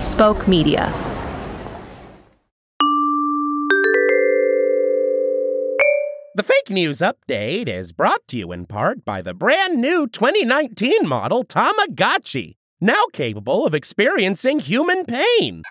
Spoke 0.00 0.48
Media. 0.48 0.90
The 6.34 6.42
fake 6.42 6.70
news 6.70 7.00
update 7.00 7.68
is 7.68 7.92
brought 7.92 8.26
to 8.28 8.38
you 8.38 8.50
in 8.50 8.64
part 8.64 9.04
by 9.04 9.20
the 9.20 9.34
brand 9.34 9.78
new 9.78 10.06
2019 10.06 11.06
model 11.06 11.44
Tamagotchi, 11.44 12.56
now 12.80 13.04
capable 13.12 13.66
of 13.66 13.74
experiencing 13.74 14.60
human 14.60 15.04
pain. 15.04 15.64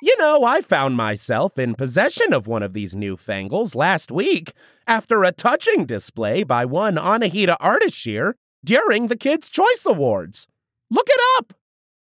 You 0.00 0.16
know, 0.18 0.44
I 0.44 0.60
found 0.60 0.96
myself 0.96 1.58
in 1.58 1.74
possession 1.74 2.32
of 2.32 2.46
one 2.46 2.62
of 2.62 2.72
these 2.72 2.94
newfangles 2.94 3.74
last 3.74 4.12
week 4.12 4.52
after 4.86 5.24
a 5.24 5.32
touching 5.32 5.86
display 5.86 6.44
by 6.44 6.64
one 6.64 6.94
Anahita 6.94 7.58
Ardashir 7.58 8.34
during 8.64 9.08
the 9.08 9.16
Kids' 9.16 9.50
Choice 9.50 9.84
Awards. 9.86 10.46
Look 10.88 11.08
it 11.08 11.20
up! 11.36 11.59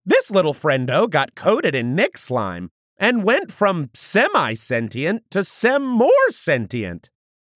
This 0.05 0.31
little 0.31 0.55
friendo 0.55 1.09
got 1.09 1.35
coated 1.35 1.75
in 1.75 1.95
Nick 1.95 2.19
slime 2.19 2.71
and 2.99 3.25
went 3.25 3.53
from 3.53 3.91
semi 3.95 4.55
sentient 4.55 5.31
to 5.31 5.45
sem 5.45 5.85
more 5.85 6.31
sentient 6.31 7.11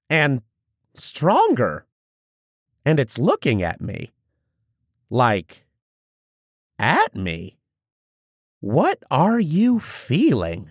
and 0.08 0.42
stronger. 0.94 1.86
And 2.84 3.00
it's 3.00 3.18
looking 3.18 3.62
at 3.62 3.80
me. 3.80 4.12
Like, 5.10 5.66
at 6.78 7.16
me. 7.16 7.58
What 8.60 9.02
are 9.10 9.40
you 9.40 9.80
feeling? 9.80 10.70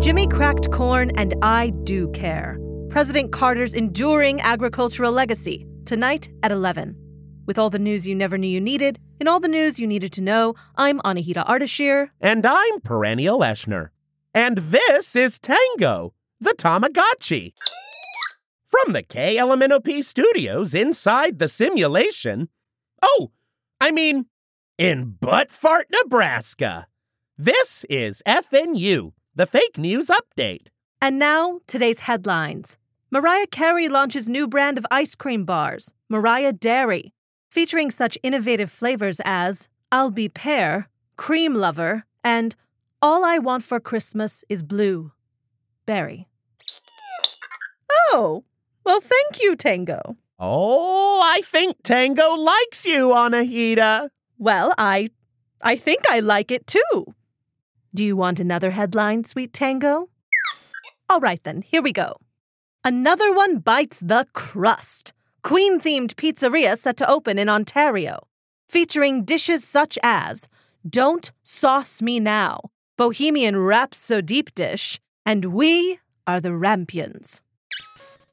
Jimmy 0.00 0.28
cracked 0.28 0.70
corn, 0.70 1.10
and 1.16 1.34
I 1.42 1.72
do 1.82 2.08
care. 2.12 2.58
President 2.90 3.32
Carter's 3.32 3.74
enduring 3.74 4.40
agricultural 4.40 5.10
legacy, 5.10 5.66
tonight 5.84 6.30
at 6.42 6.52
11. 6.52 6.94
With 7.46 7.58
all 7.58 7.70
the 7.70 7.78
news 7.78 8.06
you 8.06 8.14
never 8.14 8.38
knew 8.38 8.46
you 8.46 8.60
needed, 8.60 8.98
and 9.18 9.28
all 9.28 9.40
the 9.40 9.48
news 9.48 9.80
you 9.80 9.86
needed 9.86 10.12
to 10.12 10.20
know, 10.20 10.54
I'm 10.76 11.00
Anahita 11.00 11.44
Ardashir. 11.46 12.10
And 12.20 12.46
I'm 12.46 12.80
Perennial 12.80 13.40
Eschner. 13.40 13.88
And 14.32 14.58
this 14.58 15.16
is 15.16 15.38
Tango, 15.38 16.14
the 16.40 16.52
Tamagotchi. 16.52 17.52
From 18.64 18.92
the 18.92 19.02
KLMNOP 19.02 20.04
studios 20.04 20.74
inside 20.74 21.38
the 21.38 21.48
simulation. 21.48 22.48
Oh, 23.02 23.32
I 23.80 23.90
mean, 23.90 24.26
in 24.78 25.16
Buttfart, 25.20 25.84
Nebraska. 25.90 26.86
This 27.38 27.84
is 27.88 28.22
FNU, 28.26 29.12
the 29.34 29.46
fake 29.46 29.78
news 29.78 30.10
update. 30.10 30.68
And 31.00 31.18
now, 31.18 31.60
today's 31.66 32.00
headlines. 32.00 32.78
Mariah 33.10 33.46
Carey 33.46 33.88
launches 33.88 34.28
new 34.28 34.46
brand 34.46 34.78
of 34.78 34.86
ice 34.90 35.14
cream 35.14 35.44
bars, 35.44 35.92
Mariah 36.08 36.52
Dairy, 36.52 37.12
featuring 37.50 37.90
such 37.90 38.18
innovative 38.22 38.70
flavors 38.70 39.20
as 39.24 39.68
I'll 39.92 40.10
Be 40.10 40.28
Pear, 40.28 40.88
Cream 41.16 41.54
Lover, 41.54 42.04
and 42.24 42.54
All 43.00 43.24
I 43.24 43.38
Want 43.38 43.62
for 43.62 43.80
Christmas 43.80 44.44
is 44.48 44.62
Blue. 44.62 45.12
Berry. 45.86 46.26
Oh, 48.10 48.44
well, 48.84 49.00
thank 49.00 49.40
you, 49.40 49.56
Tango. 49.56 50.16
Oh, 50.38 51.20
I 51.22 51.40
think 51.42 51.82
Tango 51.82 52.34
likes 52.34 52.84
you, 52.84 53.08
Anahita. 53.08 54.10
Well, 54.38 54.74
I 54.78 55.10
I 55.62 55.76
think 55.76 56.02
I 56.10 56.20
like 56.20 56.50
it 56.50 56.66
too. 56.66 57.14
Do 57.94 58.04
you 58.04 58.16
want 58.16 58.40
another 58.40 58.72
headline, 58.72 59.24
sweet 59.24 59.52
Tango? 59.52 60.10
All 61.08 61.20
right 61.20 61.42
then, 61.44 61.62
here 61.62 61.80
we 61.80 61.92
go. 61.92 62.16
Another 62.84 63.32
one 63.32 63.58
bites 63.58 64.00
the 64.00 64.26
crust. 64.32 65.12
Queen 65.42 65.80
themed 65.80 66.14
pizzeria 66.14 66.76
set 66.76 66.96
to 66.98 67.08
open 67.08 67.38
in 67.38 67.48
Ontario, 67.48 68.26
featuring 68.68 69.24
dishes 69.24 69.64
such 69.64 69.98
as 70.02 70.48
Don't 70.88 71.32
Sauce 71.42 72.02
Me 72.02 72.20
Now, 72.20 72.60
Bohemian 72.96 73.56
Rhapsody 73.56 74.42
dish, 74.42 75.00
and 75.24 75.46
We 75.46 76.00
Are 76.26 76.40
the 76.40 76.50
Rampions. 76.50 77.42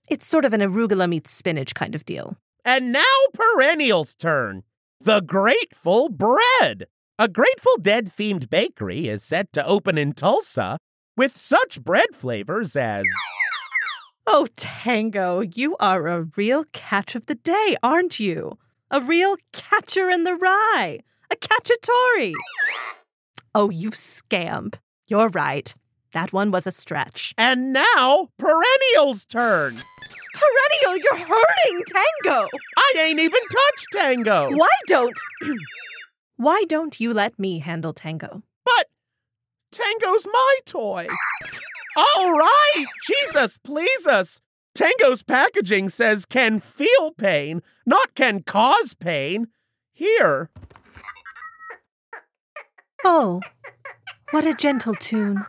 It's 0.09 0.27
sort 0.27 0.43
of 0.43 0.53
an 0.53 0.61
arugula 0.61 1.07
meets 1.07 1.31
spinach 1.31 1.73
kind 1.73 1.95
of 1.95 2.03
deal. 2.03 2.35
And 2.65 2.91
now 2.91 3.15
Perennial's 3.33 4.15
turn. 4.15 4.63
The 5.05 5.19
Grateful 5.19 6.07
Bread. 6.07 6.85
A 7.19 7.27
Grateful 7.27 7.75
Dead 7.81 8.05
themed 8.05 8.49
bakery 8.49 9.09
is 9.09 9.21
set 9.21 9.51
to 9.51 9.67
open 9.67 9.97
in 9.97 10.13
Tulsa 10.13 10.77
with 11.17 11.35
such 11.35 11.83
bread 11.83 12.15
flavors 12.15 12.77
as. 12.77 13.03
Oh, 14.25 14.47
Tango, 14.55 15.41
you 15.41 15.75
are 15.75 16.07
a 16.07 16.29
real 16.37 16.63
catch 16.71 17.15
of 17.15 17.25
the 17.25 17.35
day, 17.35 17.75
aren't 17.83 18.21
you? 18.21 18.57
A 18.91 19.01
real 19.01 19.35
catcher 19.51 20.09
in 20.09 20.23
the 20.23 20.35
rye. 20.35 20.99
A 21.29 21.35
catchatori. 21.35 22.31
Oh, 23.53 23.69
you 23.69 23.91
scamp. 23.91 24.77
You're 25.09 25.27
right. 25.27 25.75
That 26.13 26.31
one 26.31 26.49
was 26.49 26.65
a 26.65 26.71
stretch. 26.71 27.33
And 27.37 27.73
now 27.73 28.29
Perennial's 28.37 29.25
turn. 29.25 29.75
Perennial, 30.33 30.97
you're 30.97 31.27
hurting 31.27 31.83
Tango. 32.23 32.47
I 32.83 33.05
ain't 33.07 33.19
even 33.19 33.41
touched 33.41 33.87
Tango. 33.93 34.55
Why 34.55 34.69
don't 34.87 35.17
Why 36.37 36.63
don't 36.67 36.99
you 36.99 37.13
let 37.13 37.37
me 37.39 37.59
handle 37.59 37.93
Tango? 37.93 38.43
But 38.65 38.87
Tango's 39.71 40.27
my 40.31 40.57
toy. 40.65 41.07
All 41.95 42.31
right, 42.33 42.85
Jesus, 43.03 43.57
please 43.57 44.07
us. 44.07 44.41
Tango's 44.75 45.23
packaging 45.23 45.89
says 45.89 46.25
can 46.25 46.59
feel 46.59 47.11
pain, 47.11 47.61
not 47.85 48.15
can 48.15 48.41
cause 48.41 48.93
pain. 48.93 49.47
Here. 49.93 50.49
Oh, 53.05 53.41
what 54.31 54.45
a 54.45 54.55
gentle 54.55 54.95
tune. 54.95 55.45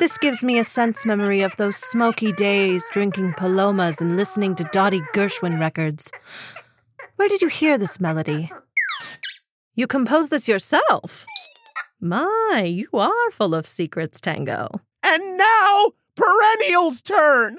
This 0.00 0.16
gives 0.16 0.42
me 0.42 0.58
a 0.58 0.64
sense 0.64 1.04
memory 1.04 1.42
of 1.42 1.54
those 1.58 1.76
smoky 1.76 2.32
days 2.32 2.88
drinking 2.90 3.34
palomas 3.34 4.00
and 4.00 4.16
listening 4.16 4.54
to 4.54 4.64
Dottie 4.72 5.02
Gershwin 5.12 5.60
records. 5.60 6.10
Where 7.16 7.28
did 7.28 7.42
you 7.42 7.48
hear 7.48 7.76
this 7.76 8.00
melody? 8.00 8.50
You 9.74 9.86
composed 9.86 10.30
this 10.30 10.48
yourself? 10.48 11.26
My, 12.00 12.62
you 12.64 12.88
are 12.94 13.30
full 13.30 13.54
of 13.54 13.66
secrets, 13.66 14.22
Tango. 14.22 14.80
And 15.02 15.36
now, 15.36 15.92
Perennial's 16.16 17.02
turn. 17.02 17.58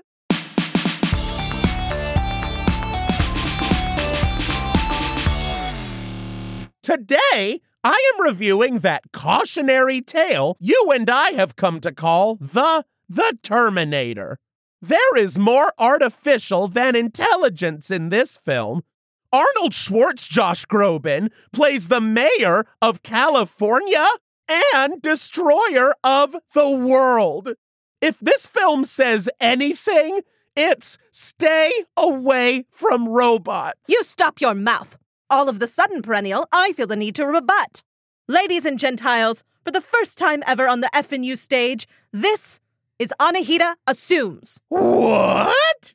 Today, 6.81 7.61
I 7.83 8.13
am 8.13 8.21
reviewing 8.21 8.79
that 8.79 9.11
cautionary 9.11 10.01
tale 10.01 10.55
you 10.59 10.91
and 10.93 11.09
I 11.09 11.31
have 11.31 11.55
come 11.55 11.79
to 11.81 11.91
call 11.91 12.35
the 12.35 12.85
the 13.09 13.37
Terminator. 13.41 14.37
There 14.81 15.17
is 15.17 15.37
more 15.37 15.73
artificial 15.77 16.67
than 16.67 16.95
intelligence 16.95 17.91
in 17.91 18.09
this 18.09 18.37
film. 18.37 18.83
Arnold 19.33 19.73
Schwartz 19.73 20.27
Josh 20.27 20.65
Groban 20.65 21.29
plays 21.51 21.87
the 21.87 22.01
mayor 22.01 22.65
of 22.81 23.03
California 23.03 24.05
and 24.75 25.01
destroyer 25.01 25.93
of 26.03 26.35
the 26.53 26.69
world. 26.69 27.53
If 28.01 28.19
this 28.19 28.47
film 28.47 28.85
says 28.85 29.29
anything, 29.39 30.21
it's 30.55 30.97
stay 31.11 31.71
away 31.97 32.65
from 32.69 33.07
robots. 33.07 33.81
You 33.87 34.03
stop 34.03 34.41
your 34.41 34.55
mouth. 34.55 34.97
All 35.31 35.47
of 35.47 35.59
the 35.59 35.67
sudden, 35.67 36.01
Perennial, 36.01 36.45
I 36.51 36.73
feel 36.73 36.87
the 36.87 36.97
need 36.97 37.15
to 37.15 37.25
rebut. 37.25 37.83
Ladies 38.27 38.65
and 38.65 38.77
Gentiles, 38.77 39.45
for 39.63 39.71
the 39.71 39.79
first 39.79 40.17
time 40.17 40.43
ever 40.45 40.67
on 40.67 40.81
the 40.81 40.89
FNU 40.93 41.37
stage, 41.37 41.87
this 42.11 42.59
is 42.99 43.13
Anahita 43.17 43.75
Assumes. 43.87 44.59
What? 44.67 45.93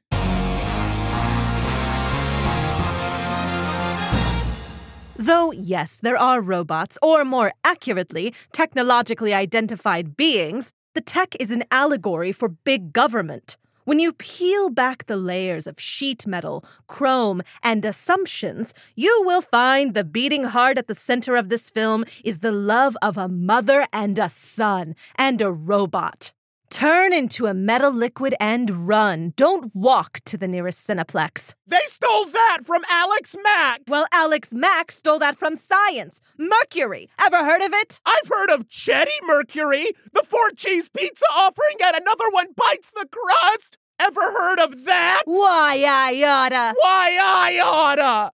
Though, 5.17 5.53
yes, 5.53 6.01
there 6.01 6.17
are 6.17 6.41
robots, 6.41 6.99
or 7.03 7.23
more 7.27 7.53
accurately, 7.63 8.33
technologically 8.53 9.35
identified 9.35 10.17
beings, 10.17 10.73
the 10.95 11.03
tech 11.03 11.37
is 11.39 11.51
an 11.51 11.65
allegory 11.71 12.33
for 12.33 12.49
big 12.49 12.95
government. 12.95 13.59
When 13.87 14.01
you 14.01 14.15
peel 14.15 14.69
back 14.69 15.07
the 15.07 15.17
layers 15.17 15.69
of 15.69 15.81
sheet 15.81 16.27
metal, 16.27 16.65
chrome, 16.89 17.41
and 17.63 17.85
assumptions, 17.85 18.75
you 18.97 19.23
will 19.25 19.43
find 19.43 19.95
the 19.95 20.03
beating 20.03 20.43
heart 20.43 20.77
at 20.77 20.89
the 20.89 20.95
center 20.97 21.37
of 21.37 21.51
this 21.51 21.71
film 21.71 22.05
is 22.25 22.41
the 22.41 22.51
love 22.51 22.97
of 23.01 23.17
a 23.17 23.29
mother 23.29 23.87
and 23.93 24.19
a 24.19 24.29
son 24.29 24.97
and 25.15 25.41
a 25.41 25.53
robot. 25.53 26.33
Turn 26.71 27.13
into 27.13 27.47
a 27.47 27.55
metal 27.55 27.91
liquid 27.93 28.35
and 28.41 28.89
run. 28.89 29.33
Don't 29.37 29.75
walk 29.75 30.21
to 30.27 30.37
the 30.37 30.49
nearest 30.49 30.87
Cineplex. 30.87 31.55
They 31.67 31.79
stole 31.81 32.27
that 32.27 32.59
from 32.65 32.83
Alex 32.91 33.37
Mack! 33.43 33.83
Well, 33.89 34.07
Alex 34.13 34.53
Mack 34.53 34.91
stole 34.93 35.19
that 35.21 35.39
from 35.39 35.57
science. 35.57 36.21
Mercury. 36.39 37.09
Ever 37.25 37.45
heard 37.45 37.63
of 37.63 37.73
it? 37.73 38.01
I've 38.05 38.29
heard 38.29 38.51
of 38.51 38.69
Chetty 38.69 39.19
Mercury, 39.25 39.87
the 40.13 40.23
four 40.25 40.51
cheese 40.51 40.89
pizza 40.89 41.27
offering, 41.35 41.77
and 41.83 41.97
another 41.97 42.29
one 42.31 42.49
bites 42.57 42.91
the 42.91 43.07
crust. 43.11 43.79
Ever 43.99 44.21
heard 44.21 44.59
of 44.59 44.85
that? 44.85 45.23
Why, 45.25 45.83
I 45.87 46.23
oughta. 46.23 46.75
Why 46.83 47.19
I 47.21 47.61
oughta! 47.65 48.33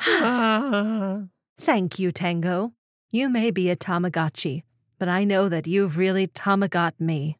Ah. 0.00 1.22
Thank 1.58 1.98
you, 1.98 2.12
Tango. 2.12 2.72
You 3.10 3.28
may 3.28 3.50
be 3.50 3.70
a 3.70 3.76
Tamagotchi, 3.76 4.62
but 4.98 5.08
I 5.08 5.24
know 5.24 5.48
that 5.48 5.66
you've 5.66 5.96
really 5.96 6.26
Tamagot 6.26 6.92
me. 7.00 7.38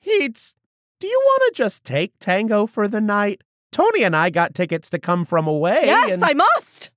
Heats, 0.00 0.54
do 1.00 1.06
you 1.06 1.20
want 1.24 1.54
to 1.54 1.62
just 1.62 1.84
take 1.84 2.12
Tango 2.20 2.66
for 2.66 2.88
the 2.88 3.00
night? 3.00 3.42
Tony 3.70 4.02
and 4.02 4.14
I 4.16 4.30
got 4.30 4.54
tickets 4.54 4.88
to 4.90 4.98
come 4.98 5.24
from 5.24 5.46
away. 5.46 5.80
yes, 5.84 6.14
and 6.14 6.24
I 6.24 6.32
must! 6.34 6.90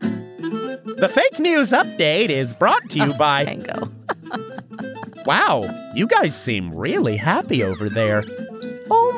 The 0.00 1.08
fake 1.12 1.38
news 1.38 1.70
update 1.72 2.28
is 2.28 2.52
brought 2.52 2.88
to 2.90 2.98
you 2.98 3.12
by. 3.18 3.44
Tango. 3.44 3.88
Wow, 5.24 5.92
you 5.94 6.08
guys 6.08 6.34
seem 6.36 6.74
really 6.74 7.16
happy 7.16 7.62
over 7.62 7.88
there. 7.88 8.24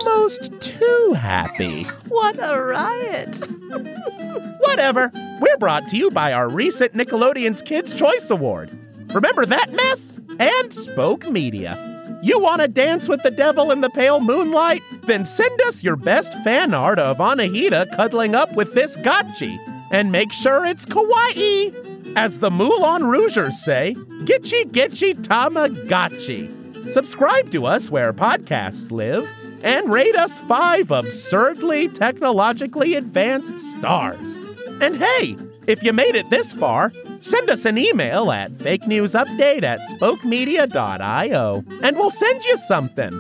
Almost 0.07 0.61
too 0.61 1.15
happy. 1.17 1.85
What 2.09 2.37
a 2.39 2.61
riot! 2.61 3.47
Whatever. 4.61 5.11
We're 5.41 5.57
brought 5.57 5.89
to 5.89 5.97
you 5.97 6.11
by 6.11 6.33
our 6.35 6.49
recent 6.49 6.93
Nickelodeon's 6.93 7.63
Kids' 7.63 7.95
Choice 7.95 8.31
Award. 8.31 8.71
Remember 9.15 9.47
that 9.47 9.73
mess? 9.73 10.13
And 10.39 10.73
Spoke 10.73 11.27
Media. 11.29 12.21
You 12.23 12.39
want 12.39 12.61
to 12.61 12.69
dance 12.69 13.09
with 13.09 13.23
the 13.23 13.31
devil 13.31 13.71
in 13.71 13.81
the 13.81 13.89
pale 13.91 14.21
moonlight? 14.21 14.83
Then 15.05 15.25
send 15.25 15.61
us 15.63 15.83
your 15.83 15.97
best 15.97 16.35
fan 16.45 16.75
art 16.75 16.99
of 16.99 17.19
Anahita 17.19 17.95
cuddling 17.97 18.35
up 18.35 18.55
with 18.55 18.75
this 18.75 18.99
gotchi. 18.99 19.59
And 19.91 20.13
make 20.13 20.33
sure 20.35 20.67
it's 20.67 20.85
kawaii. 20.85 22.15
As 22.17 22.41
the 22.41 22.51
Moulin 22.51 23.05
Rougers 23.05 23.63
say, 23.65 23.95
Gitchy 24.25 24.65
Gitchy 24.71 25.15
Tamagotchi. 25.15 26.91
Subscribe 26.91 27.51
to 27.53 27.65
us 27.65 27.91
where 27.91 28.13
podcasts 28.13 28.93
live 28.93 29.27
and 29.65 29.89
rate 29.89 30.15
us 30.15 30.43
five 30.43 30.91
absurdly 30.91 31.89
technologically 31.89 32.95
advanced 32.95 33.59
stars. 33.59 34.37
And 34.81 34.97
hey, 34.97 35.37
if 35.67 35.83
you 35.83 35.93
made 35.93 36.15
it 36.15 36.29
this 36.29 36.53
far, 36.53 36.93
send 37.21 37.49
us 37.49 37.65
an 37.65 37.79
email 37.79 38.31
at 38.31 38.53
fake 38.53 38.87
news 38.87 39.15
update 39.15 39.63
at 39.63 39.81
spokemedia.io 39.81 41.65
and 41.83 41.97
we'll 41.97 42.11
send 42.11 42.45
you 42.45 42.57
something. 42.59 43.13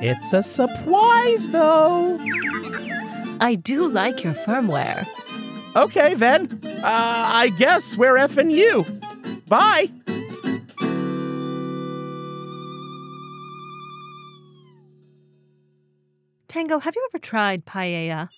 It's 0.00 0.32
a 0.32 0.42
surprise, 0.42 1.48
though. 1.50 2.18
I 3.40 3.54
do 3.54 3.88
like 3.88 4.24
your 4.24 4.34
firmware. 4.34 5.06
Okay, 5.76 6.14
then. 6.14 6.60
Uh, 6.64 6.80
I 6.84 7.52
guess 7.56 7.96
we're 7.96 8.16
effing 8.16 8.50
you. 8.50 8.84
Bye. 9.46 9.90
Tango, 16.52 16.78
have 16.80 16.94
you 16.94 17.08
ever 17.10 17.18
tried 17.18 17.64
paella? 17.64 18.28